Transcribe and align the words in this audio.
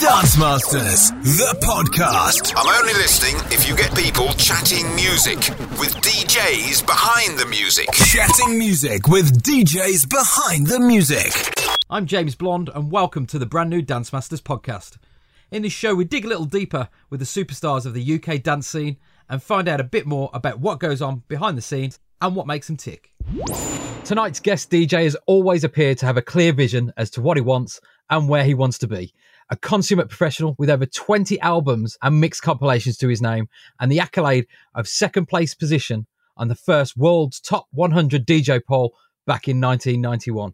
Dance 0.00 0.38
Masters, 0.38 1.10
the 1.10 1.58
podcast. 1.60 2.52
I'm 2.56 2.68
only 2.80 2.92
listening 2.92 3.34
if 3.50 3.68
you 3.68 3.74
get 3.74 3.92
people 3.96 4.28
chatting 4.34 4.94
music 4.94 5.38
with 5.80 5.92
DJs 5.96 6.86
behind 6.86 7.36
the 7.36 7.46
music. 7.46 7.88
Chatting 7.92 8.56
music 8.56 9.08
with 9.08 9.42
DJs 9.42 10.08
behind 10.08 10.68
the 10.68 10.78
music. 10.78 11.32
I'm 11.90 12.06
James 12.06 12.36
Blonde, 12.36 12.70
and 12.72 12.92
welcome 12.92 13.26
to 13.26 13.40
the 13.40 13.46
brand 13.46 13.70
new 13.70 13.82
Dance 13.82 14.12
Masters 14.12 14.40
podcast. 14.40 14.98
In 15.50 15.62
this 15.62 15.72
show, 15.72 15.96
we 15.96 16.04
dig 16.04 16.24
a 16.24 16.28
little 16.28 16.44
deeper 16.44 16.88
with 17.10 17.18
the 17.18 17.26
superstars 17.26 17.84
of 17.84 17.92
the 17.92 18.14
UK 18.14 18.40
dance 18.40 18.68
scene 18.68 18.98
and 19.28 19.42
find 19.42 19.66
out 19.66 19.80
a 19.80 19.84
bit 19.84 20.06
more 20.06 20.30
about 20.32 20.60
what 20.60 20.78
goes 20.78 21.02
on 21.02 21.24
behind 21.26 21.58
the 21.58 21.62
scenes 21.62 21.98
and 22.20 22.36
what 22.36 22.46
makes 22.46 22.68
them 22.68 22.76
tick. 22.76 23.10
Tonight's 24.04 24.38
guest 24.38 24.70
DJ 24.70 25.04
has 25.04 25.16
always 25.26 25.64
appeared 25.64 25.98
to 25.98 26.06
have 26.06 26.16
a 26.16 26.22
clear 26.22 26.52
vision 26.52 26.92
as 26.96 27.10
to 27.10 27.20
what 27.20 27.36
he 27.36 27.40
wants 27.40 27.80
and 28.10 28.28
where 28.28 28.44
he 28.44 28.54
wants 28.54 28.78
to 28.78 28.86
be. 28.86 29.12
A 29.50 29.56
consummate 29.56 30.08
professional 30.08 30.54
with 30.58 30.70
over 30.70 30.84
20 30.86 31.40
albums 31.40 31.96
and 32.02 32.20
mixed 32.20 32.42
compilations 32.42 32.96
to 32.98 33.08
his 33.08 33.22
name, 33.22 33.48
and 33.80 33.90
the 33.90 34.00
accolade 34.00 34.46
of 34.74 34.86
second 34.86 35.26
place 35.26 35.54
position 35.54 36.06
on 36.36 36.48
the 36.48 36.54
first 36.54 36.96
world's 36.96 37.40
top 37.40 37.66
100 37.72 38.26
DJ 38.26 38.60
poll 38.66 38.94
back 39.26 39.48
in 39.48 39.60
1991. 39.60 40.52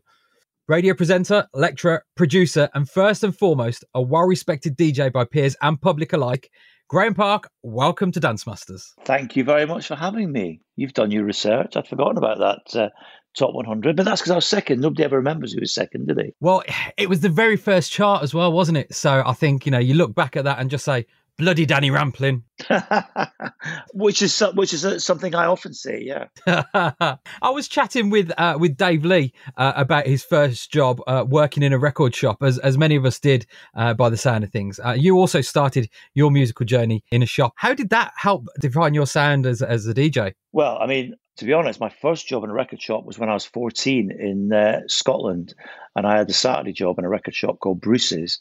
Radio 0.67 0.95
presenter, 0.95 1.47
lecturer, 1.53 2.05
producer, 2.17 2.71
and 2.73 2.89
first 2.89 3.23
and 3.23 3.37
foremost, 3.37 3.84
a 3.95 4.01
well 4.01 4.23
respected 4.23 4.79
DJ 4.79 5.12
by 5.12 5.25
peers 5.25 5.57
and 5.61 5.81
public 5.81 6.12
alike. 6.12 6.51
Graeme 6.89 7.15
Park, 7.15 7.51
welcome 7.62 8.12
to 8.12 8.21
Dance 8.21 8.47
Masters. 8.47 8.93
Thank 9.05 9.37
you 9.37 9.45
very 9.45 9.67
much 9.67 9.87
for 9.89 9.95
having 9.95 10.33
me. 10.33 10.61
You've 10.77 10.93
done 10.93 11.11
your 11.11 11.25
research. 11.25 11.77
I'd 11.77 11.89
forgotten 11.89 12.17
about 12.17 12.39
that 12.39 12.79
uh, 12.79 12.89
top 13.37 13.55
100, 13.55 13.97
but 13.97 14.05
that's 14.05 14.20
because 14.20 14.33
I 14.33 14.37
was 14.37 14.47
second. 14.47 14.80
Nobody 14.80 15.05
ever 15.05 15.16
remembers 15.16 15.52
who 15.52 15.61
was 15.61 15.75
second, 15.75 16.09
do 16.09 16.15
they? 16.15 16.33
Well, 16.41 16.62
it 16.97 17.09
was 17.09 17.20
the 17.20 17.29
very 17.29 17.56
first 17.56 17.92
chart 17.92 18.23
as 18.23 18.34
well, 18.34 18.52
wasn't 18.52 18.79
it? 18.79 18.95
So 18.95 19.23
I 19.25 19.33
think, 19.33 19.66
you 19.66 19.73
know, 19.73 19.79
you 19.79 19.95
look 19.95 20.15
back 20.15 20.37
at 20.37 20.45
that 20.45 20.59
and 20.59 20.70
just 20.70 20.84
say, 20.84 21.06
bloody 21.37 21.66
Danny 21.66 21.91
Rampling. 21.91 22.42
which 23.94 24.22
is 24.22 24.41
which 24.55 24.72
is 24.72 25.05
something 25.05 25.34
I 25.34 25.47
often 25.47 25.75
say. 25.75 26.00
Yeah, 26.00 26.27
I 26.47 27.50
was 27.50 27.69
chatting 27.69 28.11
with 28.11 28.33
uh, 28.39 28.56
with 28.59 28.77
Dave 28.77 29.05
Lee 29.05 29.33
uh, 29.56 29.72
about 29.77 30.06
his 30.06 30.22
first 30.22 30.70
job 30.70 31.00
uh, 31.06 31.25
working 31.27 31.62
in 31.62 31.72
a 31.72 31.78
record 31.78 32.14
shop, 32.14 32.42
as 32.42 32.59
as 32.59 32.78
many 32.78 32.97
of 32.97 33.05
us 33.05 33.19
did 33.19 33.47
uh, 33.75 33.94
by 33.94 34.09
the 34.09 34.16
sound 34.16 34.44
of 34.44 34.50
things. 34.50 34.78
Uh, 34.84 34.92
you 34.92 35.16
also 35.16 35.41
started 35.41 35.89
your 36.14 36.31
musical 36.31 36.64
journey 36.64 37.05
in 37.11 37.22
a 37.22 37.27
shop. 37.27 37.53
How 37.56 37.75
did 37.75 37.91
that 37.91 38.12
help 38.16 38.47
define 38.61 38.94
your 38.94 39.06
sound 39.06 39.47
as 39.47 39.62
as 39.62 39.87
a 39.87 39.94
DJ? 39.94 40.34
Well, 40.53 40.78
I 40.81 40.87
mean, 40.87 41.16
to 41.37 41.45
be 41.45 41.53
honest, 41.53 41.81
my 41.81 41.89
first 41.89 42.29
job 42.29 42.45
in 42.45 42.51
a 42.51 42.55
record 42.55 42.81
shop 42.81 43.05
was 43.05 43.19
when 43.19 43.29
I 43.29 43.35
was 43.35 43.45
14 43.45 44.11
in 44.11 44.53
uh, 44.53 44.81
Scotland, 44.87 45.55
and 45.97 46.07
I 46.07 46.19
had 46.19 46.31
a 46.31 46.35
Saturday 46.35 46.73
job 46.73 46.99
in 46.99 47.05
a 47.05 47.09
record 47.09 47.35
shop 47.35 47.59
called 47.59 47.81
Bruce's, 47.81 48.41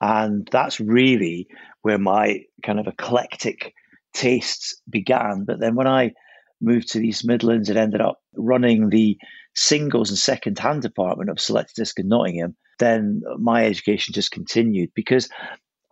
and 0.00 0.48
that's 0.50 0.80
really 0.80 1.48
where 1.82 1.98
my 1.98 2.44
kind 2.64 2.80
of 2.80 2.86
eclectic 2.86 3.74
tastes 4.14 4.80
began. 4.88 5.44
But 5.44 5.60
then 5.60 5.74
when 5.74 5.86
I 5.86 6.12
moved 6.60 6.88
to 6.92 6.98
the 6.98 7.08
East 7.08 7.26
Midlands 7.26 7.68
and 7.68 7.78
ended 7.78 8.00
up 8.00 8.18
running 8.34 8.88
the 8.88 9.18
singles 9.54 10.10
and 10.10 10.18
second 10.18 10.58
hand 10.58 10.82
department 10.82 11.30
of 11.30 11.40
Selected 11.40 11.74
Disc 11.76 11.98
in 11.98 12.08
Nottingham, 12.08 12.56
then 12.78 13.22
my 13.38 13.66
education 13.66 14.14
just 14.14 14.30
continued 14.30 14.90
because 14.94 15.28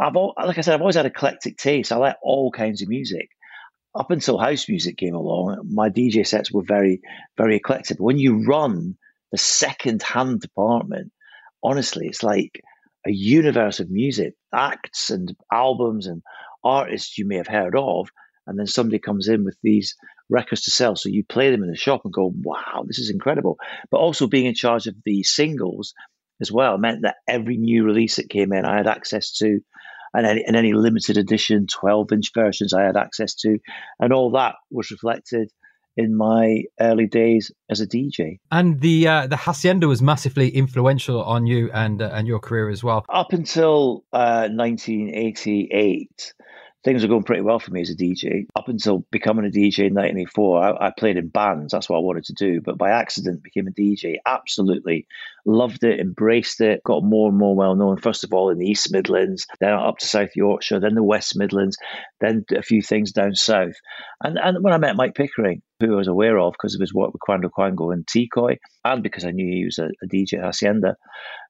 I've, 0.01 0.15
like 0.15 0.57
I 0.57 0.61
said, 0.63 0.75
I've 0.75 0.81
always 0.81 0.97
had 0.97 1.07
eclectic 1.07 1.59
taste. 1.59 1.93
I 1.93 1.97
like 1.97 2.17
all 2.23 2.51
kinds 2.51 2.81
of 2.81 2.89
music 2.89 3.29
up 3.99 4.11
until 4.13 4.39
house 4.39 4.69
music 4.69 4.97
came 4.97 5.15
along, 5.15 5.61
my 5.69 5.91
DJ 5.91 6.27
sets 6.27 6.53
were 6.53 6.63
very, 6.63 7.01
very 7.37 7.57
eclectic. 7.57 7.99
But 7.99 8.05
when 8.05 8.19
you 8.19 8.45
run 8.47 8.97
the 9.33 9.39
second 9.39 10.03
hand 10.03 10.41
department, 10.41 11.11
honestly, 11.65 12.07
it's 12.07 12.23
like 12.23 12.63
a 13.07 13.11
universe 13.11 13.81
of 13.81 13.91
music, 13.91 14.35
acts 14.55 15.11
and 15.11 15.35
albums 15.53 16.07
and 16.07 16.23
artists 16.63 17.19
you 17.19 17.27
may 17.27 17.37
have 17.37 17.49
heard 17.49 17.75
of. 17.75 18.09
And 18.47 18.59
then 18.59 18.67
somebody 18.67 19.01
comes 19.01 19.29
in 19.29 19.45
with 19.45 19.59
these 19.63 19.97
records 20.31 20.63
to 20.63 20.71
sell. 20.71 20.95
So 20.95 21.09
you 21.09 21.25
play 21.25 21.51
them 21.51 21.65
in 21.65 21.71
the 21.71 21.77
shop 21.77 22.03
and 22.05 22.13
go, 22.13 22.33
wow, 22.43 22.85
this 22.87 22.99
is 22.99 23.11
incredible. 23.11 23.59
But 23.91 23.99
also 23.99 24.29
being 24.29 24.47
in 24.47 24.55
charge 24.55 24.87
of 24.87 24.95
the 25.05 25.25
singles 25.25 25.93
as 26.41 26.53
well 26.53 26.79
meant 26.79 27.03
that 27.03 27.17
every 27.27 27.57
new 27.57 27.85
release 27.85 28.17
that 28.17 28.31
came 28.31 28.53
in, 28.53 28.65
I 28.65 28.77
had 28.77 28.87
access 28.87 29.33
to 29.39 29.61
and 30.15 30.27
any, 30.27 30.45
and 30.45 30.57
any 30.57 30.73
limited 30.73 31.17
edition 31.17 31.67
12 31.67 32.13
inch 32.13 32.31
versions 32.35 32.73
I 32.75 32.83
had 32.83 32.97
access 32.97 33.35
to. 33.37 33.59
And 34.01 34.13
all 34.13 34.31
that 34.33 34.57
was 34.71 34.91
reflected 34.91 35.51
in 35.99 36.17
my 36.17 36.63
early 36.81 37.09
days 37.09 37.51
as 37.69 37.81
a 37.81 37.87
DJ. 37.87 38.39
And 38.53 38.81
the 38.81 39.09
uh, 39.09 39.27
the 39.27 39.37
hacienda 39.37 39.89
was 39.89 40.01
massively 40.01 40.49
influential 40.49 41.23
on 41.23 41.47
you 41.47 41.71
and 41.75 42.01
uh, 42.01 42.11
and 42.13 42.27
your 42.27 42.39
career 42.39 42.71
as 42.71 42.85
well. 42.85 43.05
Up 43.09 43.33
until 43.33 44.05
uh, 44.13 44.49
1988, 44.51 46.35
things 46.85 47.03
were 47.03 47.09
going 47.09 47.25
pretty 47.25 47.43
well 47.43 47.59
for 47.59 47.71
me 47.73 47.81
as 47.81 47.91
a 47.91 47.97
DJ. 47.97 48.47
Up 48.55 48.69
until 48.69 49.05
becoming 49.11 49.45
a 49.45 49.49
DJ 49.49 49.87
in 49.87 49.95
1984, 49.95 50.63
I, 50.63 50.87
I, 50.87 50.93
played 50.97 51.17
in 51.17 51.29
bands. 51.29 51.73
That's 51.73 51.89
what 51.89 51.97
I 51.97 52.01
wanted 52.01 52.25
to 52.27 52.35
do. 52.35 52.61
But 52.61 52.79
by 52.79 52.91
accident, 52.91 53.43
became 53.43 53.67
a 53.67 53.71
DJ. 53.73 54.17
Absolutely 54.25 55.07
loved 55.45 55.83
it, 55.83 55.99
embraced 56.01 56.61
it, 56.61 56.83
got 56.85 57.03
more 57.03 57.29
and 57.29 57.39
more 57.39 57.57
well 57.57 57.75
known. 57.75 57.97
First 57.97 58.25
of 58.25 58.33
all, 58.33 58.51
in 58.51 58.59
the 58.59 58.67
East 58.67 58.93
Midlands, 58.93 59.47
then 59.61 59.73
up 59.73 59.99
to 59.99 60.07
South 60.07 60.37
Yorkshire, 60.37 60.81
then 60.81 60.95
the 60.95 61.03
West 61.03 61.37
Midlands, 61.37 61.77
then 62.21 62.45
a 62.57 62.63
few 62.63 62.83
things 62.83 63.13
down 63.13 63.35
south. 63.35 63.75
And 64.23 64.39
and 64.39 64.63
when 64.63 64.73
I 64.73 64.79
met 64.79 64.97
Mike 64.97 65.15
Pickering, 65.15 65.63
who 65.81 65.95
I 65.95 65.97
was 65.97 66.09
aware 66.09 66.39
of 66.39 66.53
because 66.53 66.75
of 66.75 66.81
his 66.81 66.93
work 66.93 67.13
with 67.13 67.21
Quando 67.21 67.49
Quango 67.49 67.93
and 67.93 68.07
T-Coy, 68.07 68.59
and 68.85 69.03
because 69.03 69.25
I 69.25 69.31
knew 69.31 69.47
he 69.47 69.65
was 69.65 69.79
a, 69.79 69.89
a 70.03 70.07
DJ 70.09 70.39
at 70.39 70.45
Hacienda, 70.45 70.97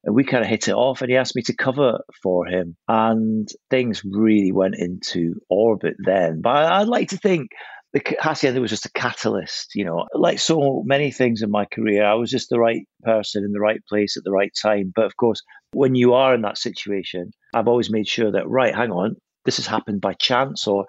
we 0.04 0.24
kind 0.24 0.44
of 0.44 0.50
hit 0.50 0.68
it 0.68 0.74
off 0.74 1.00
and 1.00 1.10
he 1.10 1.16
asked 1.16 1.36
me 1.36 1.42
to 1.42 1.56
cover 1.56 2.00
for 2.22 2.46
him. 2.46 2.76
And 2.88 3.48
things 3.70 4.02
really 4.04 4.52
went 4.52 4.74
into 4.76 5.34
orbit 5.48 5.94
then. 6.04 6.40
But 6.42 6.72
I'd 6.72 6.88
like 6.88 7.08
to 7.08 7.16
think 7.16 7.50
the 7.94 8.02
Hacienda 8.20 8.60
was 8.60 8.70
just 8.70 8.86
a 8.86 8.92
catalyst, 8.92 9.74
you 9.74 9.84
know, 9.84 10.04
like 10.14 10.38
so 10.38 10.82
many 10.84 11.10
things 11.10 11.40
in 11.40 11.50
my 11.50 11.64
career. 11.64 12.04
I 12.04 12.14
was 12.14 12.30
just 12.30 12.50
the 12.50 12.58
right 12.58 12.82
person 13.02 13.44
in 13.44 13.52
the 13.52 13.60
right 13.60 13.80
place 13.88 14.16
at 14.16 14.24
the 14.24 14.32
right 14.32 14.52
time. 14.60 14.92
But 14.94 15.06
of 15.06 15.16
course, 15.16 15.42
when 15.72 15.94
you 15.94 16.12
are 16.12 16.34
in 16.34 16.42
that 16.42 16.58
situation, 16.58 17.30
I've 17.54 17.68
always 17.68 17.90
made 17.90 18.06
sure 18.06 18.30
that, 18.32 18.48
right, 18.48 18.74
hang 18.74 18.90
on, 18.90 19.16
this 19.46 19.56
has 19.56 19.66
happened 19.66 20.02
by 20.02 20.12
chance 20.12 20.66
or 20.66 20.84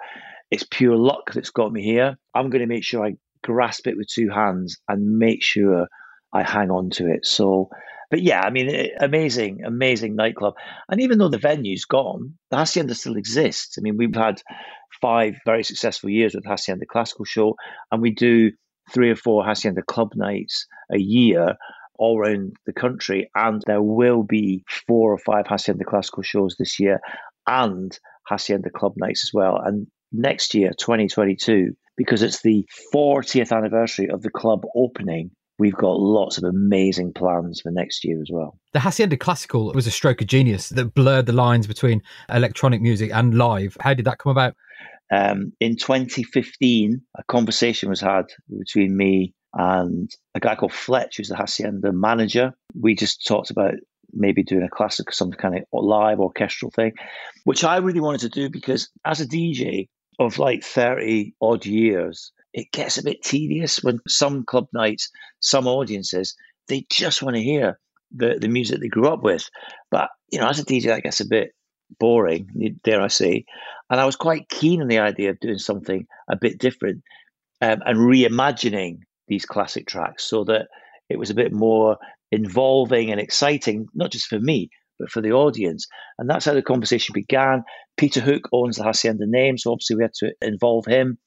it's 0.51 0.65
pure 0.69 0.97
luck 0.97 1.31
that's 1.33 1.51
got 1.51 1.71
me 1.71 1.83
here. 1.83 2.17
I'm 2.33 2.49
going 2.49 2.61
to 2.61 2.67
make 2.67 2.83
sure 2.83 3.05
I 3.05 3.13
grasp 3.43 3.87
it 3.87 3.97
with 3.97 4.07
two 4.07 4.29
hands 4.29 4.77
and 4.87 5.17
make 5.17 5.43
sure 5.43 5.87
I 6.33 6.43
hang 6.43 6.69
on 6.69 6.89
to 6.91 7.07
it. 7.07 7.25
So, 7.25 7.69
but 8.11 8.21
yeah, 8.21 8.41
I 8.41 8.49
mean, 8.49 8.69
eh, 8.69 8.87
amazing, 8.99 9.63
amazing 9.65 10.15
nightclub. 10.15 10.55
And 10.89 11.01
even 11.01 11.17
though 11.17 11.29
the 11.29 11.37
venue's 11.37 11.85
gone, 11.85 12.35
the 12.51 12.57
Hacienda 12.57 12.95
still 12.95 13.17
exists. 13.17 13.77
I 13.77 13.81
mean, 13.81 13.97
we've 13.97 14.15
had 14.15 14.41
five 15.01 15.35
very 15.45 15.63
successful 15.63 16.09
years 16.09 16.35
with 16.35 16.45
Hacienda 16.45 16.85
Classical 16.85 17.25
Show, 17.25 17.55
and 17.91 18.01
we 18.01 18.11
do 18.11 18.51
three 18.91 19.11
or 19.11 19.15
four 19.15 19.43
Hacienda 19.45 19.81
Club 19.81 20.13
nights 20.15 20.65
a 20.91 20.97
year 20.97 21.55
all 21.97 22.17
around 22.17 22.55
the 22.65 22.73
country. 22.73 23.29
And 23.35 23.61
there 23.67 23.81
will 23.81 24.23
be 24.23 24.63
four 24.87 25.13
or 25.13 25.19
five 25.19 25.47
Hacienda 25.47 25.83
Classical 25.83 26.23
shows 26.23 26.55
this 26.57 26.79
year 26.79 26.99
and 27.45 27.97
Hacienda 28.27 28.69
Club 28.69 28.93
nights 28.97 29.25
as 29.25 29.31
well. 29.33 29.59
And 29.63 29.87
next 30.11 30.55
year, 30.55 30.71
2022, 30.77 31.75
because 31.99 32.23
it's 32.23 32.41
the 32.43 32.65
40th 32.93 33.51
anniversary 33.51 34.09
of 34.09 34.21
the 34.21 34.29
club 34.29 34.63
opening, 34.73 35.31
we've 35.59 35.75
got 35.75 35.99
lots 35.99 36.37
of 36.37 36.45
amazing 36.45 37.11
plans 37.11 37.59
for 37.59 37.71
next 37.71 38.05
year 38.05 38.21
as 38.21 38.29
well. 38.31 38.57
The 38.71 38.79
Hacienda 38.79 39.17
Classical 39.17 39.73
was 39.73 39.85
a 39.85 39.91
stroke 39.91 40.21
of 40.21 40.27
genius 40.27 40.69
that 40.69 40.93
blurred 40.93 41.25
the 41.25 41.33
lines 41.33 41.67
between 41.67 42.01
electronic 42.29 42.81
music 42.81 43.11
and 43.13 43.37
live. 43.37 43.75
How 43.81 43.93
did 43.93 44.05
that 44.05 44.17
come 44.17 44.31
about? 44.31 44.55
Um, 45.11 45.51
in 45.59 45.75
2015, 45.75 47.01
a 47.17 47.23
conversation 47.23 47.89
was 47.89 47.99
had 47.99 48.27
between 48.57 48.95
me 48.95 49.33
and 49.53 50.09
a 50.35 50.39
guy 50.39 50.55
called 50.55 50.71
Fletch, 50.71 51.17
who's 51.17 51.27
the 51.27 51.35
Hacienda 51.35 51.91
manager. 51.91 52.53
We 52.79 52.95
just 52.95 53.27
talked 53.27 53.49
about 53.49 53.73
maybe 54.13 54.41
doing 54.41 54.63
a 54.63 54.69
classic, 54.69 55.11
some 55.11 55.31
kind 55.31 55.57
of 55.57 55.63
live 55.73 56.21
orchestral 56.21 56.71
thing, 56.71 56.93
which 57.43 57.65
I 57.65 57.77
really 57.77 57.99
wanted 57.99 58.21
to 58.21 58.29
do 58.29 58.49
because 58.49 58.89
as 59.03 59.19
a 59.19 59.27
DJ 59.27 59.89
of 60.19 60.37
like 60.37 60.63
30 60.63 61.33
odd 61.41 61.65
years, 61.65 62.31
it 62.53 62.71
gets 62.71 62.97
a 62.97 63.03
bit 63.03 63.23
tedious 63.23 63.83
when 63.83 63.99
some 64.07 64.43
club 64.43 64.67
nights, 64.73 65.09
some 65.39 65.67
audiences, 65.67 66.35
they 66.67 66.85
just 66.91 67.23
want 67.23 67.35
to 67.35 67.41
hear 67.41 67.79
the, 68.11 68.37
the 68.39 68.47
music 68.47 68.79
they 68.79 68.87
grew 68.87 69.07
up 69.07 69.23
with. 69.23 69.49
But, 69.89 70.09
you 70.31 70.39
know, 70.39 70.49
as 70.49 70.59
a 70.59 70.65
DJ, 70.65 70.85
that 70.85 71.03
gets 71.03 71.21
a 71.21 71.27
bit 71.27 71.51
boring, 71.99 72.79
dare 72.83 73.01
I 73.01 73.07
say. 73.07 73.45
And 73.89 73.99
I 73.99 74.05
was 74.05 74.15
quite 74.15 74.49
keen 74.49 74.81
on 74.81 74.87
the 74.87 74.99
idea 74.99 75.31
of 75.31 75.39
doing 75.39 75.57
something 75.57 76.05
a 76.29 76.35
bit 76.35 76.59
different 76.59 77.03
um, 77.61 77.81
and 77.85 77.97
reimagining 77.97 78.99
these 79.27 79.45
classic 79.45 79.87
tracks 79.87 80.23
so 80.23 80.43
that 80.45 80.67
it 81.09 81.17
was 81.17 81.29
a 81.29 81.35
bit 81.35 81.51
more 81.51 81.97
involving 82.31 83.11
and 83.11 83.19
exciting, 83.19 83.87
not 83.93 84.11
just 84.11 84.27
for 84.27 84.39
me, 84.39 84.69
but 84.99 85.09
for 85.09 85.21
the 85.21 85.31
audience. 85.31 85.87
And 86.17 86.29
that's 86.29 86.45
how 86.45 86.53
the 86.53 86.61
conversation 86.61 87.13
began. 87.13 87.63
Peter 87.97 88.21
Hook 88.21 88.49
owns 88.51 88.77
the 88.77 88.83
Hacienda 88.83 89.25
name, 89.25 89.57
so 89.57 89.71
obviously 89.71 89.95
we 89.95 90.03
had 90.03 90.13
to 90.15 90.33
involve 90.41 90.85
him. 90.85 91.17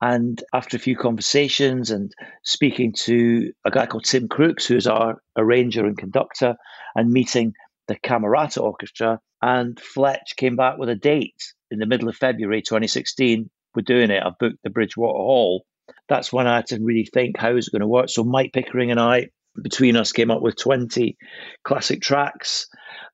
And 0.00 0.42
after 0.52 0.76
a 0.76 0.80
few 0.80 0.96
conversations 0.96 1.90
and 1.90 2.12
speaking 2.42 2.92
to 3.04 3.52
a 3.64 3.70
guy 3.70 3.86
called 3.86 4.04
Tim 4.04 4.28
Crooks, 4.28 4.66
who's 4.66 4.86
our 4.86 5.22
arranger 5.36 5.86
and 5.86 5.96
conductor, 5.96 6.56
and 6.94 7.10
meeting 7.10 7.54
the 7.88 7.96
Camerata 7.96 8.62
Orchestra, 8.62 9.20
and 9.40 9.78
Fletch 9.80 10.34
came 10.36 10.56
back 10.56 10.78
with 10.78 10.88
a 10.88 10.94
date 10.94 11.54
in 11.70 11.78
the 11.78 11.86
middle 11.86 12.08
of 12.08 12.16
February 12.16 12.62
2016. 12.62 13.48
We're 13.74 13.82
doing 13.82 14.10
it. 14.10 14.22
I've 14.24 14.38
booked 14.38 14.62
the 14.62 14.70
Bridgewater 14.70 15.18
Hall. 15.18 15.64
That's 16.08 16.32
when 16.32 16.46
I 16.46 16.56
had 16.56 16.66
to 16.66 16.78
really 16.80 17.08
think 17.12 17.36
how 17.36 17.56
is 17.56 17.68
it 17.68 17.72
going 17.72 17.80
to 17.80 17.86
work. 17.86 18.08
So 18.08 18.24
Mike 18.24 18.52
Pickering 18.52 18.90
and 18.90 19.00
I, 19.00 19.28
between 19.62 19.96
us, 19.96 20.12
came 20.12 20.30
up 20.30 20.42
with 20.42 20.56
20 20.56 21.16
classic 21.64 22.02
tracks 22.02 22.66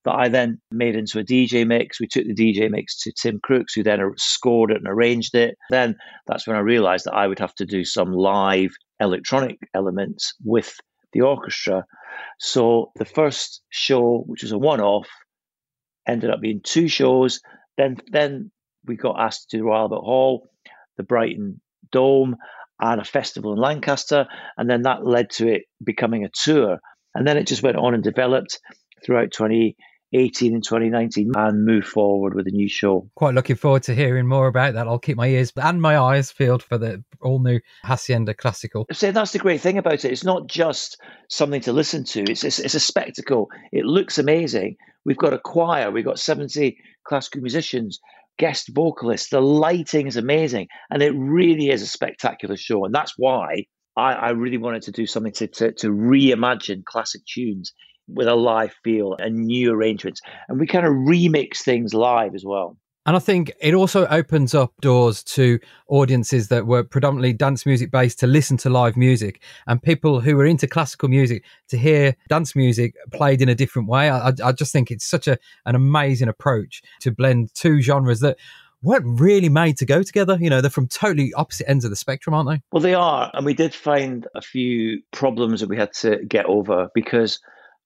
that 0.04 0.14
I 0.14 0.28
then 0.28 0.60
made 0.70 0.96
into 0.96 1.18
a 1.18 1.24
DJ 1.24 1.66
mix. 1.66 2.00
We 2.00 2.06
took 2.06 2.24
the 2.24 2.34
DJ 2.34 2.70
mix 2.70 2.98
to 3.02 3.12
Tim 3.12 3.40
Crooks, 3.42 3.74
who 3.74 3.82
then 3.82 4.00
scored 4.16 4.70
it 4.70 4.78
and 4.78 4.88
arranged 4.88 5.34
it. 5.34 5.56
Then 5.70 5.96
that's 6.26 6.46
when 6.46 6.56
I 6.56 6.60
realized 6.60 7.04
that 7.06 7.14
I 7.14 7.26
would 7.26 7.38
have 7.38 7.54
to 7.56 7.66
do 7.66 7.84
some 7.84 8.12
live 8.12 8.70
electronic 9.00 9.58
elements 9.74 10.32
with 10.44 10.74
the 11.12 11.20
orchestra. 11.22 11.84
So 12.38 12.92
the 12.96 13.04
first 13.04 13.62
show, 13.70 14.24
which 14.26 14.42
was 14.42 14.52
a 14.52 14.58
one 14.58 14.80
off, 14.80 15.08
ended 16.06 16.30
up 16.30 16.40
being 16.40 16.60
two 16.62 16.88
shows. 16.88 17.40
Then 17.76 17.98
then 18.08 18.50
we 18.86 18.96
got 18.96 19.20
asked 19.20 19.50
to 19.50 19.56
do 19.56 19.62
the 19.62 19.66
Royal 19.66 19.82
Albert 19.82 20.00
Hall, 20.00 20.48
the 20.96 21.02
Brighton 21.02 21.60
Dome, 21.92 22.36
and 22.80 23.00
a 23.00 23.04
festival 23.04 23.52
in 23.52 23.58
Lancaster. 23.58 24.26
And 24.56 24.68
then 24.68 24.82
that 24.82 25.06
led 25.06 25.30
to 25.30 25.48
it 25.48 25.62
becoming 25.82 26.24
a 26.24 26.30
tour. 26.30 26.78
And 27.14 27.26
then 27.26 27.36
it 27.36 27.46
just 27.46 27.62
went 27.62 27.76
on 27.76 27.94
and 27.94 28.02
developed 28.02 28.60
throughout 29.04 29.32
2018 29.32 30.54
and 30.54 30.64
2019 30.64 31.32
and 31.34 31.64
moved 31.64 31.86
forward 31.86 32.34
with 32.34 32.46
a 32.46 32.50
new 32.50 32.68
show. 32.68 33.10
Quite 33.14 33.34
looking 33.34 33.56
forward 33.56 33.82
to 33.84 33.94
hearing 33.94 34.26
more 34.26 34.46
about 34.46 34.74
that. 34.74 34.86
I'll 34.86 34.98
keep 34.98 35.16
my 35.16 35.28
ears 35.28 35.52
and 35.56 35.82
my 35.82 35.98
eyes 35.98 36.32
peeled 36.32 36.62
for 36.62 36.78
the 36.78 37.02
all 37.20 37.40
new 37.40 37.60
Hacienda 37.84 38.34
Classical. 38.34 38.86
So 38.92 39.12
that's 39.12 39.32
the 39.32 39.38
great 39.38 39.60
thing 39.60 39.78
about 39.78 40.04
it. 40.04 40.12
It's 40.12 40.24
not 40.24 40.46
just 40.46 41.00
something 41.28 41.60
to 41.62 41.72
listen 41.72 42.04
to, 42.04 42.22
it's, 42.22 42.44
it's, 42.44 42.58
it's 42.58 42.74
a 42.74 42.80
spectacle. 42.80 43.48
It 43.72 43.84
looks 43.84 44.18
amazing. 44.18 44.76
We've 45.04 45.16
got 45.16 45.32
a 45.32 45.38
choir, 45.38 45.90
we've 45.90 46.04
got 46.04 46.18
70 46.18 46.78
classical 47.04 47.40
musicians, 47.40 48.00
guest 48.40 48.70
vocalists. 48.74 49.28
The 49.28 49.42
lighting 49.42 50.06
is 50.06 50.16
amazing. 50.16 50.68
And 50.90 51.02
it 51.02 51.10
really 51.10 51.68
is 51.68 51.82
a 51.82 51.86
spectacular 51.86 52.56
show. 52.56 52.86
And 52.86 52.94
that's 52.94 53.12
why 53.18 53.66
I, 53.98 54.14
I 54.14 54.30
really 54.30 54.56
wanted 54.56 54.82
to 54.84 54.92
do 54.92 55.06
something 55.06 55.32
to, 55.34 55.46
to, 55.46 55.72
to 55.72 55.88
reimagine 55.88 56.82
classic 56.84 57.20
tunes 57.26 57.72
with 58.08 58.28
a 58.28 58.34
live 58.34 58.74
feel 58.82 59.14
and 59.18 59.44
new 59.44 59.70
arrangements. 59.70 60.22
And 60.48 60.58
we 60.58 60.66
kind 60.66 60.86
of 60.86 60.92
remix 60.92 61.58
things 61.58 61.92
live 61.92 62.34
as 62.34 62.42
well. 62.44 62.78
And 63.10 63.16
I 63.16 63.18
think 63.18 63.50
it 63.60 63.74
also 63.74 64.06
opens 64.06 64.54
up 64.54 64.72
doors 64.80 65.24
to 65.24 65.58
audiences 65.88 66.46
that 66.46 66.68
were 66.68 66.84
predominantly 66.84 67.32
dance 67.32 67.66
music 67.66 67.90
based 67.90 68.20
to 68.20 68.28
listen 68.28 68.56
to 68.58 68.70
live 68.70 68.96
music 68.96 69.42
and 69.66 69.82
people 69.82 70.20
who 70.20 70.36
were 70.36 70.46
into 70.46 70.68
classical 70.68 71.08
music 71.08 71.44
to 71.70 71.76
hear 71.76 72.14
dance 72.28 72.54
music 72.54 72.94
played 73.12 73.42
in 73.42 73.48
a 73.48 73.54
different 73.56 73.88
way. 73.88 74.08
I, 74.08 74.32
I 74.44 74.52
just 74.52 74.72
think 74.72 74.92
it's 74.92 75.04
such 75.04 75.26
a, 75.26 75.38
an 75.66 75.74
amazing 75.74 76.28
approach 76.28 76.82
to 77.00 77.10
blend 77.10 77.52
two 77.52 77.80
genres 77.80 78.20
that 78.20 78.36
weren't 78.80 79.18
really 79.20 79.48
made 79.48 79.76
to 79.78 79.86
go 79.86 80.04
together. 80.04 80.38
You 80.40 80.48
know, 80.48 80.60
they're 80.60 80.70
from 80.70 80.86
totally 80.86 81.32
opposite 81.34 81.68
ends 81.68 81.84
of 81.84 81.90
the 81.90 81.96
spectrum, 81.96 82.32
aren't 82.32 82.48
they? 82.48 82.62
Well, 82.70 82.80
they 82.80 82.94
are. 82.94 83.28
And 83.34 83.44
we 83.44 83.54
did 83.54 83.74
find 83.74 84.28
a 84.36 84.40
few 84.40 85.02
problems 85.10 85.62
that 85.62 85.68
we 85.68 85.76
had 85.76 85.92
to 85.94 86.24
get 86.26 86.46
over 86.46 86.90
because 86.94 87.40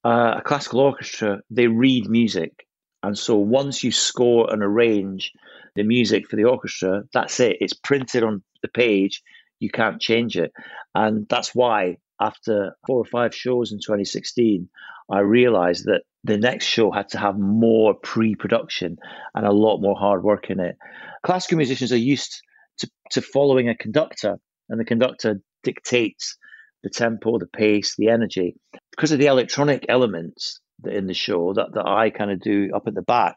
uh, 0.04 0.34
a 0.36 0.42
classical 0.42 0.80
orchestra, 0.80 1.40
they 1.48 1.66
read 1.66 2.10
music. 2.10 2.63
And 3.04 3.18
so 3.18 3.36
once 3.36 3.84
you 3.84 3.92
score 3.92 4.50
and 4.50 4.62
arrange 4.62 5.32
the 5.74 5.82
music 5.82 6.26
for 6.26 6.36
the 6.36 6.44
orchestra, 6.44 7.02
that's 7.12 7.38
it. 7.38 7.58
It's 7.60 7.74
printed 7.74 8.22
on 8.22 8.42
the 8.62 8.68
page. 8.68 9.22
You 9.60 9.68
can't 9.68 10.00
change 10.00 10.38
it. 10.38 10.52
And 10.94 11.26
that's 11.28 11.54
why 11.54 11.98
after 12.18 12.74
four 12.86 12.96
or 12.96 13.04
five 13.04 13.34
shows 13.34 13.72
in 13.72 13.78
2016, 13.78 14.70
I 15.10 15.18
realized 15.18 15.84
that 15.84 16.04
the 16.22 16.38
next 16.38 16.64
show 16.64 16.90
had 16.90 17.10
to 17.10 17.18
have 17.18 17.38
more 17.38 17.92
pre 17.92 18.36
production 18.36 18.96
and 19.34 19.46
a 19.46 19.52
lot 19.52 19.82
more 19.82 19.98
hard 19.98 20.24
work 20.24 20.48
in 20.48 20.58
it. 20.58 20.78
Classical 21.26 21.58
musicians 21.58 21.92
are 21.92 21.98
used 21.98 22.40
to, 22.78 22.88
to 23.10 23.20
following 23.20 23.68
a 23.68 23.76
conductor, 23.76 24.38
and 24.70 24.80
the 24.80 24.84
conductor 24.86 25.42
dictates 25.62 26.38
the 26.82 26.88
tempo, 26.88 27.38
the 27.38 27.46
pace, 27.46 27.96
the 27.98 28.08
energy. 28.08 28.56
Because 28.92 29.12
of 29.12 29.18
the 29.18 29.26
electronic 29.26 29.84
elements 29.90 30.60
in 30.84 31.06
the 31.06 31.14
show 31.14 31.54
that, 31.54 31.74
that 31.74 31.86
I 31.86 32.10
kind 32.10 32.30
of 32.30 32.40
do 32.40 32.70
up 32.74 32.86
at 32.86 32.94
the 32.94 33.02
back, 33.02 33.36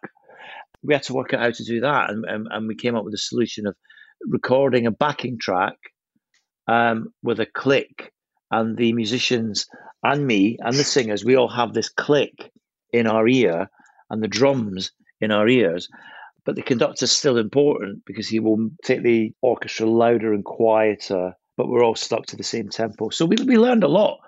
we 0.84 0.94
had 0.94 1.04
to 1.04 1.13
work 1.13 1.34
out 1.34 1.42
how 1.42 1.51
to 1.51 1.63
do 1.63 1.81
that. 1.81 2.10
And, 2.10 2.25
and, 2.25 2.48
and 2.50 2.68
we 2.68 2.75
came 2.75 2.95
up 2.95 3.04
with 3.04 3.13
a 3.13 3.19
solution 3.19 3.68
of 3.68 3.75
recording 4.25 4.86
a 4.86 4.92
backing 4.92 5.38
track 5.39 5.75
um, 6.68 7.13
with 7.24 7.39
a 7.39 7.45
click, 7.45 8.12
and 8.50 8.78
the 8.78 8.94
musicians 8.94 9.68
and 10.04 10.25
me 10.25 10.57
and 10.60 10.75
the 10.75 10.84
singers, 10.84 11.25
we 11.25 11.36
all 11.36 11.50
have 11.50 11.74
this 11.74 11.89
click 11.89 12.51
in 12.94 13.07
our 13.07 13.28
ear 13.28 13.69
and 14.10 14.24
the 14.24 14.28
drums 14.28 14.92
in 15.19 15.31
our 15.31 15.48
ears. 15.48 15.90
But 16.45 16.56
the 16.56 16.62
conductor's 16.62 17.12
still 17.12 17.38
important 17.38 18.04
because 18.06 18.28
he 18.28 18.40
will 18.40 18.69
take 18.83 19.04
the 19.04 19.33
orchestra 19.42 19.86
louder 19.86 20.33
and 20.33 20.45
quieter 20.45 21.33
but 21.57 21.68
we're 21.68 21.83
all 21.83 21.95
stuck 21.95 22.28
to 22.28 22.38
the 22.38 22.44
same 22.44 22.69
tempo. 22.69 23.10
So 23.10 23.25
we, 23.25 23.36
we 23.44 23.57
learned 23.57 23.83
a 23.83 23.90
lot 23.90 24.19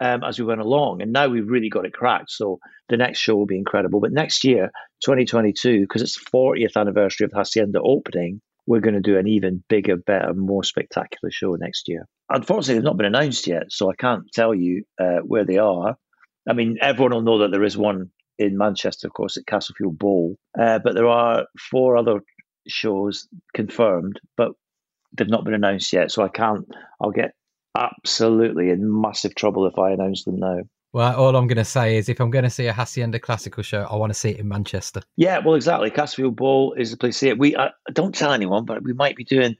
um, 0.00 0.22
as 0.24 0.38
we 0.38 0.44
went 0.44 0.60
along, 0.60 1.02
and 1.02 1.12
now 1.12 1.28
we've 1.28 1.48
really 1.48 1.68
got 1.68 1.86
it 1.86 1.92
cracked. 1.92 2.30
So 2.30 2.58
the 2.88 2.96
next 2.96 3.18
show 3.18 3.36
will 3.36 3.46
be 3.46 3.58
incredible. 3.58 4.00
But 4.00 4.12
next 4.12 4.44
year, 4.44 4.70
2022, 5.04 5.80
because 5.80 6.02
it's 6.02 6.18
the 6.18 6.30
40th 6.30 6.76
anniversary 6.76 7.24
of 7.24 7.30
the 7.30 7.38
Hacienda 7.38 7.80
opening, 7.82 8.40
we're 8.66 8.80
going 8.80 8.94
to 8.94 9.00
do 9.00 9.18
an 9.18 9.26
even 9.26 9.64
bigger, 9.68 9.96
better, 9.96 10.34
more 10.34 10.62
spectacular 10.62 11.30
show 11.30 11.54
next 11.54 11.88
year. 11.88 12.06
Unfortunately, 12.28 12.74
they've 12.74 12.84
not 12.84 12.98
been 12.98 13.06
announced 13.06 13.46
yet, 13.46 13.64
so 13.70 13.90
I 13.90 13.94
can't 13.94 14.30
tell 14.32 14.54
you 14.54 14.84
uh, 15.00 15.18
where 15.24 15.44
they 15.44 15.56
are. 15.56 15.96
I 16.48 16.52
mean, 16.52 16.76
everyone 16.80 17.12
will 17.12 17.22
know 17.22 17.38
that 17.38 17.50
there 17.50 17.64
is 17.64 17.76
one 17.76 18.10
in 18.38 18.58
Manchester, 18.58 19.08
of 19.08 19.14
course, 19.14 19.36
at 19.36 19.46
Castlefield 19.46 19.98
Bowl, 19.98 20.36
uh, 20.58 20.78
but 20.78 20.94
there 20.94 21.08
are 21.08 21.46
four 21.70 21.96
other 21.96 22.20
shows 22.68 23.26
confirmed, 23.54 24.20
but 24.36 24.52
they've 25.16 25.28
not 25.28 25.44
been 25.44 25.54
announced 25.54 25.92
yet, 25.92 26.12
so 26.12 26.22
I 26.22 26.28
can't. 26.28 26.66
I'll 27.00 27.10
get 27.10 27.32
absolutely 27.78 28.70
in 28.70 29.00
massive 29.00 29.34
trouble 29.34 29.66
if 29.66 29.78
I 29.78 29.90
announce 29.90 30.24
them 30.24 30.36
now. 30.36 30.60
Well, 30.92 31.14
all 31.16 31.36
I'm 31.36 31.46
going 31.46 31.58
to 31.58 31.64
say 31.64 31.96
is 31.96 32.08
if 32.08 32.18
I'm 32.18 32.30
going 32.30 32.44
to 32.44 32.50
see 32.50 32.66
a 32.66 32.72
Hacienda 32.72 33.18
classical 33.18 33.62
show, 33.62 33.86
I 33.90 33.96
want 33.96 34.10
to 34.10 34.18
see 34.18 34.30
it 34.30 34.40
in 34.40 34.48
Manchester. 34.48 35.02
Yeah, 35.16 35.38
well, 35.38 35.54
exactly. 35.54 35.90
Castlefield 35.90 36.36
Bowl 36.36 36.72
is 36.74 36.90
the 36.90 36.96
place 36.96 37.16
to 37.16 37.18
see 37.18 37.28
it. 37.28 37.38
We 37.38 37.54
uh, 37.54 37.68
don't 37.92 38.14
tell 38.14 38.32
anyone, 38.32 38.64
but 38.64 38.82
we 38.82 38.94
might 38.94 39.14
be 39.14 39.24
doing 39.24 39.56